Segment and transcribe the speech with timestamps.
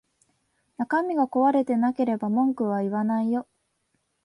[0.77, 3.47] 中身が壊れてなければ文句は言わないよ